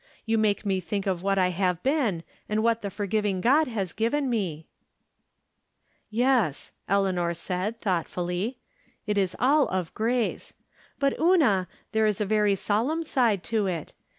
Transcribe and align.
You 0.25 0.39
make 0.39 0.65
me 0.65 0.79
think 0.79 1.05
of 1.05 1.21
what 1.21 1.37
I 1.37 1.49
have 1.49 1.83
been, 1.83 2.23
and 2.49 2.63
what 2.63 2.81
the 2.81 2.89
forgiving 2.89 3.39
God 3.39 3.67
has 3.67 3.93
given 3.93 4.31
me?"" 4.31 4.65
Yes," 6.09 6.71
Eleanor 6.89 7.35
said, 7.35 7.79
thoughtfully." 7.79 8.57
It 9.05 9.19
is 9.19 9.35
all 9.37 9.67
of 9.67 9.93
grace. 9.93 10.55
But, 10.97 11.19
Una, 11.19 11.67
there 11.91 12.07
is 12.07 12.19
a 12.19 12.25
very 12.25 12.55
solemn 12.55 13.03
side 13.03 13.43
to 13.53 13.67
it. 13.67 13.93